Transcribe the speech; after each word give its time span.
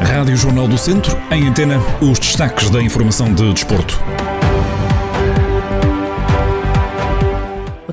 Rádio 0.00 0.36
Jornal 0.36 0.66
do 0.66 0.78
Centro, 0.78 1.16
em 1.30 1.46
antena, 1.48 1.78
os 2.00 2.18
destaques 2.18 2.70
da 2.70 2.82
informação 2.82 3.32
de 3.34 3.52
desporto. 3.52 4.02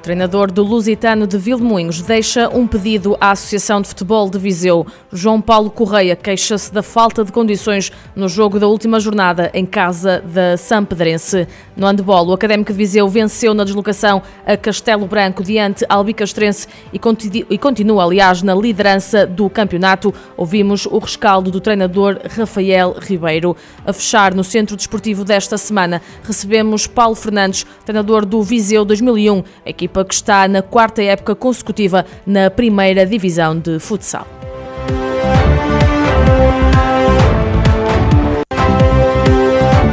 Treinador 0.02 0.52
do 0.52 0.64
Lusitano 0.64 1.28
de 1.28 1.38
Vilmoinhos 1.38 2.02
deixa 2.02 2.50
um 2.50 2.66
pedido 2.66 3.16
à 3.22 3.32
Associação 3.32 3.82
de 3.82 3.88
Futebol 3.88 4.30
de 4.30 4.40
Viseu. 4.40 4.86
João 5.14 5.40
Paulo 5.40 5.70
Correia 5.70 6.16
queixa-se 6.16 6.74
da 6.74 6.82
falta 6.82 7.24
de 7.24 7.32
condições 7.32 7.92
no 8.16 8.28
jogo 8.28 8.60
da 8.60 8.68
última 8.68 9.00
jornada 9.00 9.52
em 9.54 9.66
casa 9.66 10.24
da 10.26 10.58
Sampedrense. 10.58 11.48
No 11.78 11.86
handball, 11.86 12.28
o 12.28 12.34
Académico 12.34 12.72
de 12.72 12.78
Viseu 12.78 13.08
venceu 13.08 13.54
na 13.54 13.64
deslocação 13.64 14.24
a 14.46 14.58
Castelo 14.58 15.06
Branco 15.06 15.44
diante 15.44 15.86
Albicastrense 15.88 16.68
e 16.92 17.58
continua, 17.58 18.04
aliás, 18.04 18.42
na 18.42 18.56
liderança 18.56 19.28
do 19.28 19.50
campeonato. 19.50 20.14
Ouvimos 20.36 20.88
o 20.88 20.98
rescaldo 20.98 21.52
do 21.52 21.62
treinador 21.62 22.20
Rafael 22.36 22.96
Ribeiro. 23.00 23.56
A 23.86 23.94
fechar 23.94 24.34
no 24.34 24.44
centro 24.44 24.76
desportivo 24.76 25.24
desta 25.24 25.58
semana, 25.58 26.02
recebemos 26.24 26.88
Paulo 26.88 27.16
Fernandes, 27.16 27.66
treinador 27.86 28.26
do 28.26 28.42
Viseu 28.42 28.84
2001, 28.84 29.44
equipe 29.64 29.91
equipa 29.92 30.06
que 30.06 30.14
está 30.14 30.48
na 30.48 30.62
quarta 30.62 31.04
época 31.04 31.36
consecutiva 31.36 32.06
na 32.26 32.50
primeira 32.50 33.06
divisão 33.06 33.58
de 33.60 33.78
futsal. 33.78 34.26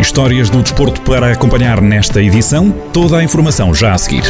Histórias 0.00 0.48
do 0.48 0.62
desporto 0.62 1.00
para 1.02 1.32
acompanhar 1.32 1.80
nesta 1.80 2.22
edição. 2.22 2.70
Toda 2.92 3.18
a 3.18 3.24
informação 3.24 3.74
já 3.74 3.92
a 3.92 3.98
seguir. 3.98 4.24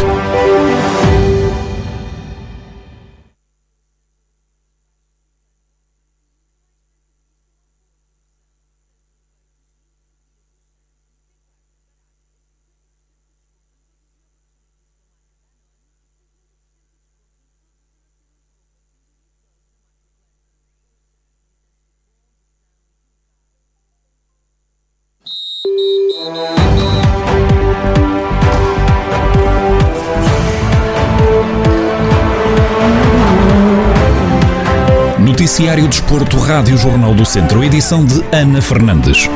Noticiário 35.39 35.87
Desporto, 35.87 36.37
Rádio 36.37 36.77
Jornal 36.77 37.15
do 37.15 37.25
Centro, 37.25 37.63
edição 37.63 38.05
de 38.05 38.25
Ana 38.35 38.61
Fernandes. 38.61 39.29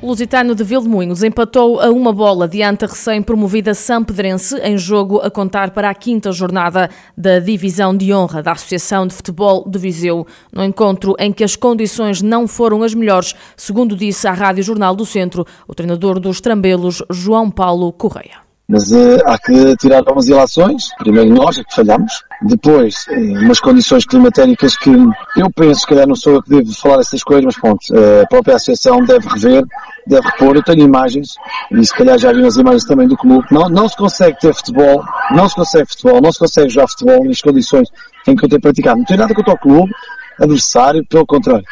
O 0.00 0.06
Lusitano 0.06 0.54
de 0.54 0.64
Vilmoinhos 0.64 1.22
empatou 1.22 1.78
a 1.78 1.90
uma 1.90 2.14
bola 2.14 2.48
diante 2.48 2.86
a 2.86 2.88
recém-promovida 2.88 3.74
Sampedrense 3.74 4.56
em 4.62 4.78
jogo 4.78 5.18
a 5.18 5.30
contar 5.30 5.72
para 5.72 5.90
a 5.90 5.94
quinta 5.94 6.32
jornada 6.32 6.88
da 7.14 7.38
Divisão 7.38 7.94
de 7.94 8.10
Honra 8.14 8.42
da 8.42 8.52
Associação 8.52 9.06
de 9.06 9.12
Futebol 9.12 9.68
de 9.68 9.78
Viseu, 9.78 10.26
no 10.50 10.64
encontro 10.64 11.14
em 11.18 11.30
que 11.30 11.44
as 11.44 11.54
condições 11.54 12.22
não 12.22 12.48
foram 12.48 12.82
as 12.82 12.94
melhores, 12.94 13.34
segundo 13.54 13.94
disse 13.94 14.26
à 14.26 14.32
Rádio 14.32 14.64
Jornal 14.64 14.96
do 14.96 15.04
Centro 15.04 15.44
o 15.68 15.74
treinador 15.74 16.18
dos 16.18 16.40
Trambelos, 16.40 17.02
João 17.10 17.50
Paulo 17.50 17.92
Correia. 17.92 18.45
Mas 18.68 18.90
uh, 18.90 19.22
há 19.26 19.38
que 19.38 19.76
tirar 19.76 19.98
algumas 19.98 20.26
ilações. 20.26 20.88
Primeiro 20.98 21.32
nós 21.32 21.56
é 21.58 21.62
que 21.62 21.74
falhamos. 21.74 22.24
Depois, 22.42 23.06
uh, 23.08 23.44
umas 23.44 23.60
condições 23.60 24.04
climatéricas 24.04 24.76
que 24.76 24.90
eu 24.90 25.50
penso, 25.54 25.80
se 25.80 25.86
calhar 25.86 26.06
não 26.06 26.16
sou 26.16 26.34
eu 26.34 26.42
que 26.42 26.50
devo 26.50 26.72
falar 26.74 27.00
essas 27.00 27.22
coisas, 27.22 27.44
mas 27.44 27.56
pronto, 27.56 27.80
uh, 27.92 28.22
a 28.22 28.26
própria 28.26 28.56
associação 28.56 29.04
deve 29.04 29.28
rever, 29.28 29.64
deve 30.06 30.26
repor. 30.26 30.56
Eu 30.56 30.64
tenho 30.64 30.82
imagens, 30.82 31.36
e 31.70 31.86
se 31.86 31.94
calhar 31.94 32.18
já 32.18 32.32
viram 32.32 32.48
as 32.48 32.56
imagens 32.56 32.84
também 32.84 33.06
do 33.06 33.16
clube. 33.16 33.46
Não, 33.52 33.68
não 33.68 33.88
se 33.88 33.96
consegue 33.96 34.38
ter 34.40 34.52
futebol, 34.52 35.04
não 35.30 35.48
se 35.48 35.54
consegue 35.54 35.88
futebol, 35.88 36.20
não 36.20 36.32
se 36.32 36.38
consegue 36.40 36.68
jogar 36.68 36.88
futebol 36.88 37.24
nas 37.24 37.40
condições 37.40 37.88
em 38.26 38.34
que 38.34 38.44
eu 38.44 38.48
tenho 38.48 38.60
praticado. 38.60 38.98
Não 38.98 39.04
tenho 39.04 39.20
nada 39.20 39.32
contra 39.32 39.54
o 39.54 39.58
clube, 39.58 39.92
adversário, 40.40 41.06
pelo 41.06 41.24
contrário. 41.24 41.64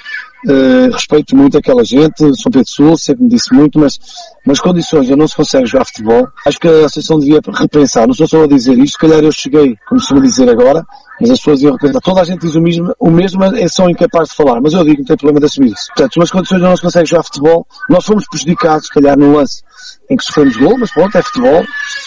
Uh, 0.47 0.93
respeito 0.93 1.35
muito 1.35 1.57
aquela 1.57 1.83
gente, 1.83 2.19
São 2.37 2.53
Pedro 2.53 2.69
Sul, 2.69 2.99
sempre 2.99 3.25
me 3.25 3.31
disse 3.31 3.53
muito, 3.55 3.79
mas 3.79 3.99
nas 4.47 4.61
condições 4.61 5.09
eu 5.09 5.17
não 5.17 5.27
se 5.27 5.35
consegue 5.35 5.67
jogar 5.67 5.87
futebol. 5.87 6.29
Acho 6.47 6.59
que 6.59 6.69
a 6.69 6.85
Associação 6.85 7.19
devia 7.19 7.41
repensar. 7.55 8.07
Não 8.07 8.13
sou 8.13 8.29
só 8.29 8.45
a 8.45 8.47
dizer 8.47 8.79
isto, 8.79 8.93
se 8.93 8.99
calhar 8.99 9.25
eu 9.25 9.33
cheguei, 9.33 9.75
como 9.89 10.01
se 10.01 10.15
dizer 10.21 10.51
agora, 10.51 10.85
mas 11.19 11.31
as 11.31 11.39
pessoas 11.39 11.61
deviam 11.61 11.77
repensar. 11.77 12.01
Toda 12.01 12.21
a 12.21 12.25
gente 12.25 12.41
diz 12.41 12.55
o 12.55 12.61
mesmo, 12.61 12.95
o 12.99 13.11
mesmo 13.11 13.43
é 13.43 13.69
só 13.69 13.89
incapaz 13.89 14.29
de 14.29 14.35
falar, 14.35 14.61
mas 14.61 14.75
eu 14.75 14.85
digo 14.85 14.97
que 14.97 15.01
não 15.01 15.07
tem 15.07 15.17
problema 15.17 15.41
de 15.41 15.47
assumir 15.47 15.73
isso. 15.73 15.87
Portanto, 15.89 16.19
nas 16.19 16.31
condições 16.31 16.61
eu 16.61 16.69
não 16.69 16.77
se 16.77 16.83
consegue 16.83 17.09
jogar 17.09 17.23
futebol, 17.23 17.67
nós 17.89 18.05
fomos 18.05 18.25
prejudicados, 18.29 18.87
se 18.87 18.93
calhar, 18.93 19.19
no 19.19 19.37
lance 19.37 19.63
em 20.11 20.17
que 20.17 20.25
sofremos 20.25 20.57
gol, 20.57 20.79
mas 20.79 20.93
pronto, 20.93 21.17
é 21.17 21.23
futebol, 21.23 21.65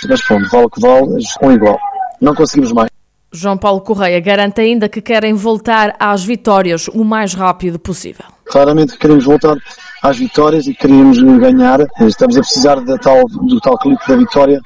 mas 0.08 0.22
pronto, 0.22 0.50
vale 0.50 0.66
o 0.66 0.70
que 0.70 0.82
vale, 0.82 1.08
um 1.42 1.52
igual. 1.52 1.80
Não 2.22 2.36
conseguimos 2.36 2.72
mais. 2.72 2.97
João 3.32 3.58
Paulo 3.58 3.82
Correia 3.82 4.20
garante 4.20 4.62
ainda 4.62 4.88
que 4.88 5.02
querem 5.02 5.34
voltar 5.34 5.96
às 6.00 6.24
vitórias 6.24 6.88
o 6.88 7.04
mais 7.04 7.34
rápido 7.34 7.78
possível. 7.78 8.26
Claramente 8.46 8.98
queremos 8.98 9.26
voltar 9.26 9.58
às 10.02 10.18
vitórias 10.18 10.68
e 10.68 10.74
queremos 10.74 11.22
ganhar. 11.40 11.80
Estamos 12.02 12.38
a 12.38 12.40
precisar 12.40 12.80
da 12.82 12.98
tal, 12.98 13.24
do 13.28 13.60
tal 13.60 13.78
clipe 13.78 14.02
da 14.08 14.16
vitória 14.16 14.62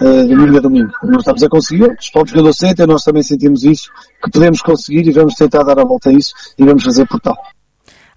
uh, 0.00 0.28
domingo 0.28 0.56
a 0.56 0.60
domingo. 0.60 0.92
Não 1.02 1.18
estamos 1.18 1.42
a 1.42 1.48
conseguir, 1.48 1.90
os 1.98 2.10
próprios 2.10 2.30
jogadores 2.30 2.58
sentem, 2.58 2.86
nós 2.86 3.02
também 3.02 3.22
sentimos 3.22 3.64
isso, 3.64 3.90
que 4.22 4.30
podemos 4.30 4.62
conseguir 4.62 5.06
e 5.08 5.12
vamos 5.12 5.34
tentar 5.34 5.64
dar 5.64 5.78
a 5.80 5.84
volta 5.84 6.10
a 6.10 6.12
isso 6.12 6.32
e 6.56 6.64
vamos 6.64 6.84
fazer 6.84 7.06
por 7.06 7.20
tal 7.20 7.36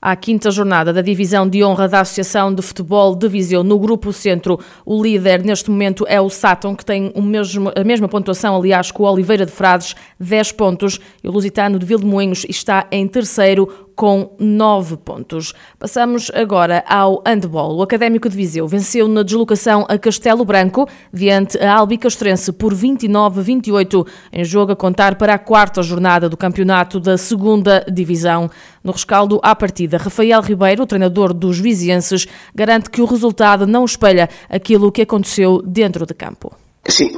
à 0.01 0.15
quinta 0.15 0.51
jornada 0.51 0.93
da 0.93 1.01
Divisão 1.01 1.47
de 1.47 1.63
Honra 1.63 1.87
da 1.87 2.01
Associação 2.01 2.53
de 2.53 2.61
Futebol 2.61 3.15
de 3.15 3.27
Viseu. 3.27 3.63
No 3.63 3.79
Grupo 3.79 4.13
Centro, 4.13 4.59
o 4.85 5.01
líder 5.01 5.43
neste 5.43 5.69
momento 5.69 6.05
é 6.07 6.19
o 6.21 6.29
Sátão, 6.29 6.75
que 6.75 6.85
tem 6.85 7.11
mesmo, 7.15 7.71
a 7.75 7.83
mesma 7.83 8.07
pontuação, 8.07 8.55
aliás, 8.55 8.91
com 8.91 9.03
o 9.03 9.11
Oliveira 9.11 9.45
de 9.45 9.51
Frades, 9.51 9.95
10 10.19 10.51
pontos. 10.53 10.99
E 11.23 11.27
o 11.27 11.31
Lusitano 11.31 11.79
de 11.79 11.85
Vildemoinhos 11.85 12.45
está 12.47 12.87
em 12.91 13.07
terceiro, 13.07 13.87
com 13.97 14.35
9 14.39 14.95
pontos. 14.97 15.55
Passamos 15.79 16.29
agora 16.35 16.83
ao 16.87 17.23
handball. 17.25 17.77
O 17.77 17.81
Académico 17.81 18.29
de 18.29 18.37
Viseu 18.37 18.67
venceu 18.67 19.07
na 19.07 19.23
deslocação 19.23 19.87
a 19.89 19.97
Castelo 19.97 20.45
Branco, 20.45 20.87
diante 21.11 21.57
a 21.57 21.73
Albicastrense 21.73 22.53
por 22.53 22.75
29-28, 22.75 24.07
em 24.31 24.45
jogo 24.45 24.73
a 24.73 24.75
contar 24.75 25.15
para 25.15 25.33
a 25.33 25.39
quarta 25.39 25.81
jornada 25.81 26.29
do 26.29 26.37
campeonato 26.37 26.99
da 26.99 27.17
segunda 27.17 27.83
divisão. 27.91 28.51
No 28.87 28.93
rescaldo 28.93 29.37
à 29.43 29.53
partida, 29.53 29.97
Rafael 29.97 30.41
Ribeiro, 30.41 30.85
treinador 30.85 31.33
dos 31.33 31.59
vizienses, 31.59 32.25
garante 32.55 32.89
que 32.89 33.01
o 33.01 33.05
resultado 33.05 33.67
não 33.67 33.83
espelha 33.83 34.29
aquilo 34.49 34.93
que 34.93 35.01
aconteceu 35.01 35.61
dentro 35.61 36.05
de 36.05 36.13
campo. 36.13 36.53
Sim, 36.87 37.11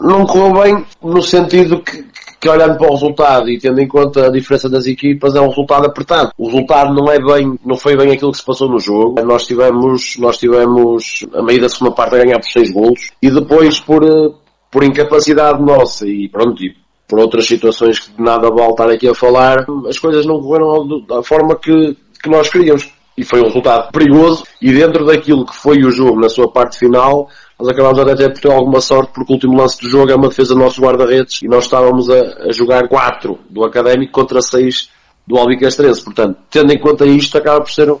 não 0.00 0.24
correu 0.24 0.62
bem 0.62 0.86
no 1.02 1.20
sentido 1.20 1.82
que, 1.82 2.06
que 2.40 2.48
olhando 2.48 2.78
para 2.78 2.88
o 2.88 2.94
resultado 2.94 3.50
e 3.50 3.58
tendo 3.58 3.82
em 3.82 3.86
conta 3.86 4.28
a 4.28 4.30
diferença 4.30 4.66
das 4.66 4.86
equipas, 4.86 5.34
é 5.34 5.40
um 5.42 5.50
resultado 5.50 5.84
apertado. 5.84 6.30
O 6.38 6.46
resultado 6.46 6.94
não 6.94 7.12
é 7.12 7.18
bem, 7.18 7.58
não 7.62 7.76
foi 7.76 7.94
bem 7.98 8.10
aquilo 8.10 8.32
que 8.32 8.38
se 8.38 8.46
passou 8.46 8.70
no 8.70 8.78
jogo. 8.78 9.22
Nós 9.26 9.46
tivemos, 9.46 10.16
nós 10.18 10.38
tivemos 10.38 11.22
a 11.34 11.42
meio 11.42 11.60
da 11.60 11.68
segunda 11.68 11.94
parte 11.94 12.14
a 12.14 12.24
ganhar 12.24 12.40
por 12.40 12.48
6 12.48 12.72
golos 12.72 13.10
e 13.20 13.30
depois 13.30 13.78
por, 13.78 14.02
eh, 14.02 14.32
por 14.70 14.82
incapacidade 14.82 15.62
nossa 15.62 16.08
e 16.08 16.30
pronto, 16.30 16.64
e 16.64 16.74
por 17.14 17.20
outras 17.20 17.46
situações 17.46 18.00
que 18.00 18.20
nada 18.20 18.50
vale 18.50 18.70
estar 18.70 18.90
aqui 18.90 19.08
a 19.08 19.14
falar, 19.14 19.64
as 19.88 20.00
coisas 20.00 20.26
não 20.26 20.40
correram 20.40 21.00
da 21.06 21.22
forma 21.22 21.54
que, 21.54 21.96
que 22.20 22.28
nós 22.28 22.48
queríamos. 22.48 22.92
E 23.16 23.22
foi 23.22 23.40
um 23.40 23.44
resultado 23.44 23.92
perigoso 23.92 24.42
e 24.60 24.72
dentro 24.72 25.06
daquilo 25.06 25.46
que 25.46 25.54
foi 25.54 25.78
o 25.84 25.92
jogo 25.92 26.18
na 26.18 26.28
sua 26.28 26.50
parte 26.50 26.76
final, 26.76 27.28
nós 27.56 27.68
acabámos 27.68 28.00
até 28.00 28.28
por 28.28 28.40
ter 28.40 28.50
alguma 28.50 28.80
sorte 28.80 29.12
porque 29.14 29.32
o 29.32 29.36
último 29.36 29.56
lance 29.56 29.80
do 29.80 29.88
jogo 29.88 30.10
é 30.10 30.16
uma 30.16 30.26
defesa 30.26 30.54
do 30.54 30.58
nosso 30.58 30.80
guarda-redes 30.80 31.40
e 31.42 31.46
nós 31.46 31.66
estávamos 31.66 32.10
a, 32.10 32.48
a 32.48 32.52
jogar 32.52 32.88
4 32.88 33.38
do 33.48 33.64
Académico 33.64 34.10
contra 34.10 34.42
6 34.42 34.90
do 35.24 35.38
Albicastrense. 35.38 36.02
Portanto, 36.02 36.36
tendo 36.50 36.72
em 36.72 36.80
conta 36.80 37.06
isto, 37.06 37.38
acaba 37.38 37.60
por 37.60 37.70
ser 37.70 37.94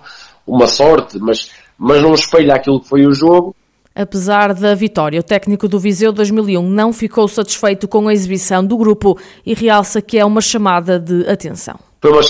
uma 0.44 0.66
sorte, 0.66 1.20
mas, 1.20 1.52
mas 1.78 2.02
não 2.02 2.14
espelha 2.14 2.56
aquilo 2.56 2.80
que 2.80 2.88
foi 2.88 3.06
o 3.06 3.14
jogo. 3.14 3.54
Apesar 3.94 4.52
da 4.52 4.74
vitória, 4.74 5.20
o 5.20 5.22
técnico 5.22 5.68
do 5.68 5.78
Viseu 5.78 6.12
2001 6.12 6.68
não 6.68 6.92
ficou 6.92 7.28
satisfeito 7.28 7.86
com 7.86 8.08
a 8.08 8.12
exibição 8.12 8.64
do 8.64 8.76
grupo 8.76 9.16
e 9.46 9.54
realça 9.54 10.02
que 10.02 10.18
é 10.18 10.24
uma 10.24 10.40
chamada 10.40 10.98
de 10.98 11.28
atenção. 11.28 11.78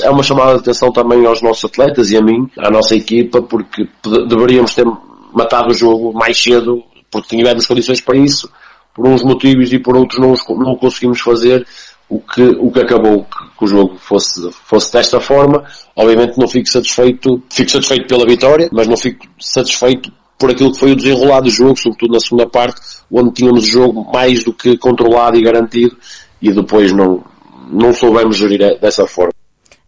É 0.02 0.10
uma 0.10 0.22
chamada 0.22 0.54
de 0.54 0.58
atenção 0.60 0.92
também 0.92 1.24
aos 1.24 1.40
nossos 1.40 1.64
atletas 1.64 2.10
e 2.10 2.16
a 2.16 2.22
mim, 2.22 2.48
à 2.58 2.70
nossa 2.70 2.94
equipa, 2.94 3.40
porque 3.40 3.88
deveríamos 4.28 4.74
ter 4.74 4.84
matado 5.32 5.70
o 5.70 5.74
jogo 5.74 6.12
mais 6.12 6.40
cedo 6.40 6.84
porque 7.10 7.36
tivemos 7.36 7.66
condições 7.66 8.00
para 8.00 8.16
isso, 8.16 8.50
por 8.92 9.06
uns 9.06 9.22
motivos 9.22 9.72
e 9.72 9.78
por 9.78 9.96
outros 9.96 10.20
não, 10.20 10.76
conseguimos 10.76 11.20
fazer 11.20 11.66
o 12.08 12.20
que, 12.20 12.42
o 12.42 12.70
que 12.70 12.80
acabou 12.80 13.24
que, 13.24 13.58
que, 13.58 13.64
o 13.64 13.66
jogo 13.66 13.96
fosse, 13.98 14.50
fosse 14.52 14.92
desta 14.92 15.20
forma. 15.20 15.64
Obviamente 15.96 16.38
não 16.38 16.46
fico 16.46 16.68
satisfeito, 16.68 17.42
fico 17.48 17.70
satisfeito 17.70 18.06
pela 18.06 18.26
vitória, 18.26 18.68
mas 18.70 18.86
não 18.86 18.96
fico 18.96 19.26
satisfeito 19.40 20.12
por 20.38 20.50
aquilo 20.50 20.72
que 20.72 20.78
foi 20.78 20.92
o 20.92 20.96
desenrolar 20.96 21.40
do 21.40 21.50
jogo, 21.50 21.76
sobretudo 21.76 22.12
na 22.12 22.20
segunda 22.20 22.46
parte, 22.46 22.80
onde 23.10 23.32
tínhamos 23.32 23.64
o 23.64 23.70
jogo 23.70 24.12
mais 24.12 24.44
do 24.44 24.52
que 24.52 24.76
controlado 24.76 25.36
e 25.36 25.42
garantido, 25.42 25.96
e 26.40 26.52
depois 26.52 26.92
não, 26.92 27.24
não 27.70 27.92
soubemos 27.92 28.36
gerir 28.36 28.78
dessa 28.80 29.06
forma. 29.06 29.32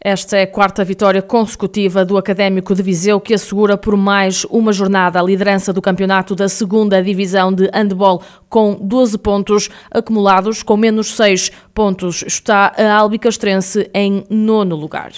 Esta 0.09 0.37
é 0.37 0.43
a 0.43 0.47
quarta 0.47 0.85
vitória 0.85 1.21
consecutiva 1.21 2.05
do 2.05 2.17
Académico 2.17 2.77
de 2.77 2.83
Viseu, 2.83 3.21
que 3.21 3.35
assegura 3.35 3.77
por 3.77 3.97
mais 3.97 4.45
uma 4.45 4.73
jornada 4.73 5.19
a 5.19 5.23
liderança 5.23 5.73
do 5.73 5.83
campeonato 5.83 6.35
da 6.35 6.49
segunda 6.49 7.03
divisão 7.03 7.53
de 7.53 7.69
handball, 7.75 8.23
com 8.49 8.79
12 8.81 9.19
pontos 9.19 9.69
acumulados, 9.91 10.63
com 10.63 10.77
menos 10.77 11.17
6 11.17 11.51
pontos. 11.75 12.23
Está 12.25 12.73
a 12.77 12.95
Albicastrense 12.95 13.91
em 13.93 14.23
nono 14.31 14.77
lugar. 14.77 15.11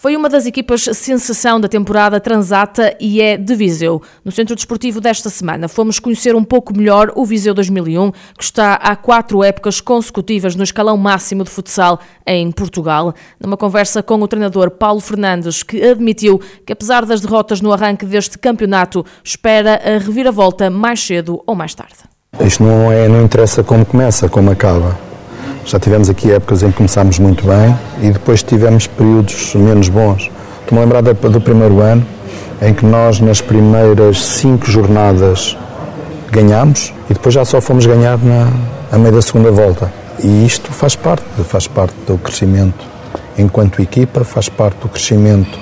Foi 0.00 0.16
uma 0.16 0.30
das 0.30 0.46
equipas 0.46 0.88
sensação 0.94 1.60
da 1.60 1.68
temporada 1.68 2.18
transata 2.18 2.96
e 2.98 3.20
é 3.20 3.36
de 3.36 3.54
Viseu. 3.54 4.00
No 4.24 4.32
Centro 4.32 4.56
Desportivo 4.56 4.98
desta 4.98 5.28
semana 5.28 5.68
fomos 5.68 5.98
conhecer 5.98 6.34
um 6.34 6.42
pouco 6.42 6.74
melhor 6.74 7.12
o 7.14 7.22
Viseu 7.26 7.52
2001, 7.52 8.10
que 8.10 8.42
está 8.42 8.76
há 8.76 8.96
quatro 8.96 9.44
épocas 9.44 9.78
consecutivas 9.78 10.56
no 10.56 10.64
escalão 10.64 10.96
máximo 10.96 11.44
de 11.44 11.50
futsal 11.50 12.00
em 12.26 12.50
Portugal. 12.50 13.12
Numa 13.38 13.58
conversa 13.58 14.02
com 14.02 14.14
o 14.14 14.26
treinador 14.26 14.70
Paulo 14.70 15.02
Fernandes, 15.02 15.62
que 15.62 15.82
admitiu 15.82 16.40
que 16.64 16.72
apesar 16.72 17.04
das 17.04 17.20
derrotas 17.20 17.60
no 17.60 17.70
arranque 17.70 18.06
deste 18.06 18.38
campeonato, 18.38 19.04
espera 19.22 19.82
a 19.84 19.98
reviravolta 19.98 20.70
mais 20.70 20.98
cedo 20.98 21.42
ou 21.46 21.54
mais 21.54 21.74
tarde. 21.74 21.96
Isto 22.40 22.62
não, 22.62 22.90
é, 22.90 23.06
não 23.06 23.22
interessa 23.22 23.62
como 23.62 23.84
começa, 23.84 24.30
como 24.30 24.50
acaba 24.50 25.09
já 25.64 25.78
tivemos 25.78 26.08
aqui 26.08 26.32
épocas 26.32 26.62
em 26.62 26.70
que 26.70 26.76
começámos 26.76 27.18
muito 27.18 27.44
bem 27.46 27.76
e 28.02 28.10
depois 28.10 28.42
tivemos 28.42 28.86
períodos 28.86 29.54
menos 29.54 29.88
bons. 29.88 30.30
Estou-me 30.60 30.78
a 30.78 30.86
lembrar 30.86 31.02
do 31.02 31.40
primeiro 31.40 31.80
ano, 31.80 32.04
em 32.62 32.74
que 32.74 32.84
nós, 32.84 33.20
nas 33.20 33.40
primeiras 33.40 34.22
cinco 34.22 34.70
jornadas, 34.70 35.56
ganhámos 36.30 36.92
e 37.08 37.14
depois 37.14 37.34
já 37.34 37.44
só 37.44 37.60
fomos 37.60 37.86
ganhar 37.86 38.18
na, 38.18 38.48
a 38.92 38.98
meio 38.98 39.14
da 39.14 39.22
segunda 39.22 39.50
volta. 39.50 39.92
E 40.22 40.44
isto 40.44 40.70
faz 40.72 40.94
parte, 40.94 41.24
faz 41.44 41.66
parte 41.66 41.94
do 42.06 42.18
crescimento 42.18 42.84
enquanto 43.38 43.80
equipa, 43.80 44.24
faz 44.24 44.48
parte 44.48 44.78
do 44.80 44.88
crescimento 44.88 45.58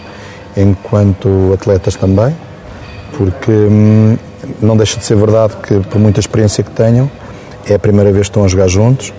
enquanto 0.56 1.52
atletas 1.54 1.94
também, 1.94 2.34
porque 3.16 3.50
hum, 3.50 4.16
não 4.60 4.76
deixa 4.76 4.98
de 4.98 5.04
ser 5.04 5.16
verdade 5.16 5.54
que, 5.62 5.78
por 5.80 6.00
muita 6.00 6.20
experiência 6.20 6.64
que 6.64 6.70
tenham, 6.70 7.10
é 7.66 7.74
a 7.74 7.78
primeira 7.78 8.10
vez 8.10 8.26
que 8.26 8.30
estão 8.30 8.44
a 8.44 8.48
jogar 8.48 8.68
juntos, 8.68 9.12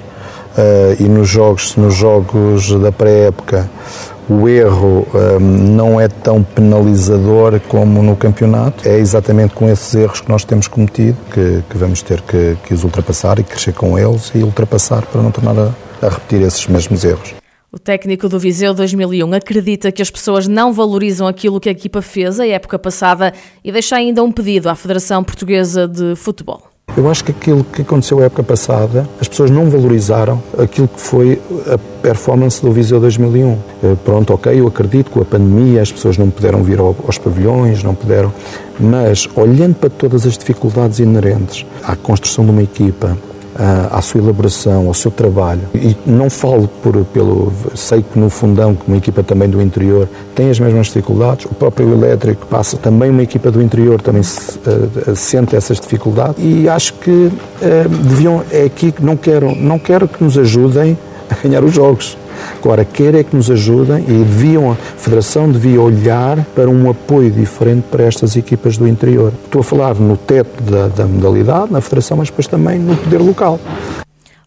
e 1.00 1.04
nos 1.04 1.28
jogos, 1.28 1.76
nos 1.76 1.96
jogos 1.96 2.72
da 2.80 2.92
pré-época 2.92 3.70
o 4.30 4.48
erro 4.48 5.08
um, 5.14 5.18
eh, 5.18 5.40
não 5.40 6.00
é 6.00 6.08
tão 6.08 6.44
penalizador 6.44 7.60
como 7.62 8.04
no 8.04 8.16
campeonato. 8.16 8.88
É 8.88 8.98
exatamente 9.00 9.56
com 9.56 9.68
esses 9.68 9.94
erros 9.96 10.22
que 10.22 10.30
nós 10.30 10.44
temos 10.44 10.68
cometido 10.68 11.18
que, 11.34 11.64
que 11.68 11.78
vamos 11.78 12.04
ter 12.04 12.22
que, 12.22 12.56
que, 12.64 12.74
os 12.74 12.84
ultrapassar 12.84 13.40
e 13.40 13.44
crescer 13.44 13.74
com 13.74 13.98
eles 13.98 14.32
e 14.36 14.44
ultrapassar 14.44 15.06
para 15.08 15.24
não 15.24 15.32
tornar 15.32 15.58
a, 15.58 16.06
a 16.06 16.10
repetir 16.10 16.44
esses 16.44 16.68
mesmos 16.68 17.04
erros. 17.04 17.34
O 17.72 17.80
técnico 17.80 18.30
do 18.30 18.40
Viseu 18.40 18.74
2001 18.74 19.34
acredita 19.34 19.92
que 19.92 20.02
as 20.02 20.10
pessoas 20.10 20.48
não 20.48 20.74
valorizam 20.74 21.28
aquilo 21.28 21.60
que 21.60 21.70
a 21.70 21.72
equipa 21.72 22.02
fez 22.02 22.40
a 22.40 22.48
época 22.48 22.78
passada 22.78 23.34
e 23.64 23.72
deixa 23.72 23.96
ainda 23.96 24.24
um 24.24 24.32
pedido 24.32 24.70
à 24.70 24.76
Federação 24.76 25.24
Portuguesa 25.24 25.88
de 25.88 26.16
Futebol. 26.16 26.69
Eu 27.00 27.10
acho 27.10 27.24
que 27.24 27.32
aquilo 27.32 27.64
que 27.64 27.82
aconteceu 27.82 28.20
a 28.20 28.26
época 28.26 28.44
passada, 28.44 29.08
as 29.22 29.28
pessoas 29.30 29.50
não 29.50 29.70
valorizaram 29.70 30.44
aquilo 30.58 30.86
que 30.86 31.00
foi 31.00 31.42
a 31.66 31.78
performance 32.02 32.62
do 32.62 32.74
Viseu 32.74 33.00
2001. 33.00 33.58
Eh, 33.82 33.96
pronto, 34.04 34.34
ok, 34.34 34.60
eu 34.60 34.68
acredito 34.68 35.10
que 35.10 35.18
a 35.18 35.24
pandemia 35.24 35.82
as 35.82 35.90
pessoas 35.90 36.18
não 36.18 36.30
puderam 36.30 36.62
vir 36.62 36.78
aos 36.78 37.18
pavilhões, 37.18 37.82
não 37.86 37.96
puderam, 37.96 38.34
mas 38.78 39.30
olhando 39.34 39.76
para 39.76 39.90
todas 39.90 40.28
as 40.28 40.38
dificuldades 40.38 41.00
inerentes 41.00 41.66
à 41.82 41.96
construção 41.96 42.44
de 42.44 42.52
uma 42.52 42.64
equipa, 42.64 43.18
à 43.92 44.02
sua 44.02 44.22
elaboração, 44.22 44.88
ao 44.88 44.94
seu 44.94 45.12
trabalho. 45.12 45.62
E 45.76 45.96
não 46.06 46.30
falo 46.30 46.70
por, 46.82 46.96
pelo. 47.06 47.52
Sei 47.76 48.02
que 48.02 48.18
no 48.18 48.30
fundão, 48.30 48.74
que 48.74 48.88
uma 48.88 48.98
equipa 48.98 49.22
também 49.22 49.50
do 49.50 49.62
interior 49.62 50.08
tem 50.34 50.50
as 50.50 50.60
mesmas 50.60 50.88
dificuldades, 50.88 51.46
o 51.46 51.54
próprio 51.54 51.92
elétrico 51.92 52.46
passa 52.48 52.78
também 52.78 53.10
uma 53.10 53.24
equipa 53.24 53.52
do 53.52 53.62
interior 53.62 54.02
também 54.02 54.24
se, 54.24 54.58
uh, 54.60 55.16
sente 55.16 55.56
essas 55.56 55.80
dificuldades 55.80 56.36
e 56.40 56.70
acho 56.70 56.94
que 56.94 57.12
uh, 57.12 57.90
deviam. 58.04 58.44
É 58.52 58.64
aqui 58.64 58.92
que 58.92 59.04
não 59.04 59.18
quero, 59.18 59.54
não 59.56 59.78
quero 59.78 60.08
que 60.08 60.24
nos 60.24 60.38
ajudem 60.38 60.98
a 61.30 61.36
ganhar 61.36 61.64
os 61.64 61.74
jogos. 61.74 62.18
Agora, 62.62 62.84
quer 62.84 63.16
é 63.16 63.24
que 63.24 63.36
nos 63.36 63.50
ajudem 63.50 64.04
e 64.08 64.24
deviam, 64.24 64.72
a 64.72 64.76
Federação 64.76 65.50
devia 65.50 65.82
olhar 65.82 66.44
para 66.56 66.70
um 66.70 66.90
apoio 66.90 67.32
diferente 67.32 67.86
para 67.90 68.04
estas 68.04 68.36
equipas 68.36 68.78
do 68.78 68.88
interior. 68.88 69.32
Estou 69.46 69.62
a 69.62 69.64
falar 69.64 69.96
no 69.96 70.18
teto 70.18 70.62
da, 70.64 70.88
da 70.88 71.06
modalidade, 71.06 71.72
na 71.72 71.82
Federação, 71.82 72.18
mas 72.18 72.30
depois 72.30 72.48
também 72.48 72.80
no 72.80 72.96
poder 72.96 73.20
local. 73.20 73.60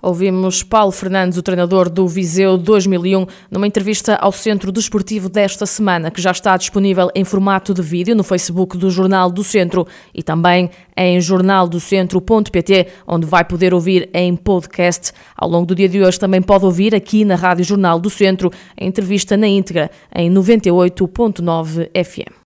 Ouvimos 0.03 0.65
Paulo 0.65 0.91
Fernandes, 0.91 1.39
o 1.39 1.43
treinador 1.43 1.89
do 1.89 2.09
Viseu 2.09 2.59
2001, 2.59 3.25
numa 3.49 3.69
entrevista 3.69 4.17
ao 4.17 4.33
Centro 4.33 4.73
Desportivo 4.73 5.29
desta 5.29 5.65
semana, 5.65 6.11
que 6.11 6.21
já 6.21 6.33
está 6.33 6.57
disponível 6.57 7.09
em 7.15 7.23
formato 7.23 7.73
de 7.73 7.83
vídeo 7.83 8.17
no 8.17 8.25
Facebook 8.25 8.77
do 8.77 8.91
Jornal 8.91 9.31
do 9.31 9.45
Centro 9.45 9.87
e 10.13 10.21
também 10.21 10.71
em 10.97 11.21
jornaldocentro.pt, 11.21 12.89
onde 13.07 13.27
vai 13.27 13.45
poder 13.45 13.73
ouvir 13.73 14.11
em 14.13 14.35
podcast. 14.35 15.13
Ao 15.37 15.49
longo 15.49 15.67
do 15.67 15.75
dia 15.77 15.89
de 15.89 16.03
hoje 16.03 16.19
também 16.19 16.43
pode 16.43 16.65
ouvir 16.65 16.97
aqui 16.97 17.25
na 17.25 17.37
Rádio 17.37 17.65
Jornal 17.65 18.01
do 18.01 18.11
Centro 18.11 18.51
a 18.77 18.85
entrevista 18.85 19.37
na 19.37 19.47
íntegra 19.47 19.89
em 20.13 20.29
98.9 20.29 21.89
FM. 22.05 22.33